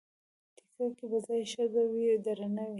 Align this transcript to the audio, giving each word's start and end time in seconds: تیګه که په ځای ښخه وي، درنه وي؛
تیګه 0.73 0.87
که 0.97 1.05
په 1.11 1.17
ځای 1.25 1.41
ښخه 1.51 1.83
وي، 1.91 2.07
درنه 2.25 2.63
وي؛ 2.65 2.69